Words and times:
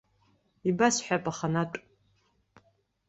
Ибасҳәап 0.69 1.25
аханатә. 1.31 1.77